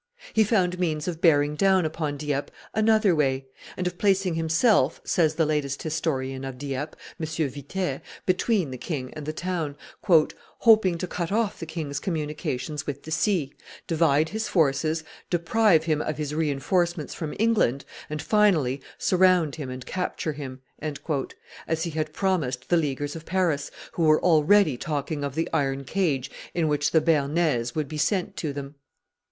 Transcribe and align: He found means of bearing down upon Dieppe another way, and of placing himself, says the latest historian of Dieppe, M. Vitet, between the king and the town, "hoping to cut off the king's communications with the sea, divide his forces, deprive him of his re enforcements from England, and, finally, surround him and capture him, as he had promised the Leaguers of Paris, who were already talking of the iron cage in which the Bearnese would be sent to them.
He 0.33 0.43
found 0.43 0.79
means 0.79 1.07
of 1.07 1.21
bearing 1.21 1.53
down 1.55 1.85
upon 1.85 2.17
Dieppe 2.17 2.51
another 2.73 3.13
way, 3.13 3.45
and 3.77 3.85
of 3.85 3.99
placing 3.99 4.33
himself, 4.33 4.99
says 5.03 5.35
the 5.35 5.45
latest 5.45 5.83
historian 5.83 6.43
of 6.43 6.57
Dieppe, 6.57 6.97
M. 7.19 7.25
Vitet, 7.27 8.01
between 8.25 8.71
the 8.71 8.79
king 8.79 9.13
and 9.13 9.27
the 9.27 9.31
town, 9.31 9.75
"hoping 10.07 10.97
to 10.97 11.05
cut 11.05 11.31
off 11.31 11.59
the 11.59 11.67
king's 11.67 11.99
communications 11.99 12.87
with 12.87 13.03
the 13.03 13.11
sea, 13.11 13.53
divide 13.85 14.29
his 14.29 14.47
forces, 14.47 15.03
deprive 15.29 15.83
him 15.83 16.01
of 16.01 16.17
his 16.17 16.33
re 16.33 16.49
enforcements 16.49 17.13
from 17.13 17.35
England, 17.37 17.85
and, 18.09 18.23
finally, 18.23 18.81
surround 18.97 19.57
him 19.57 19.69
and 19.69 19.85
capture 19.85 20.33
him, 20.33 20.61
as 21.67 21.83
he 21.83 21.91
had 21.91 22.11
promised 22.11 22.69
the 22.69 22.77
Leaguers 22.77 23.15
of 23.15 23.23
Paris, 23.27 23.69
who 23.91 24.01
were 24.05 24.23
already 24.23 24.77
talking 24.77 25.23
of 25.23 25.35
the 25.35 25.47
iron 25.53 25.83
cage 25.83 26.31
in 26.55 26.67
which 26.67 26.89
the 26.89 27.01
Bearnese 27.01 27.75
would 27.75 27.87
be 27.87 27.99
sent 27.99 28.35
to 28.37 28.51
them. 28.51 28.73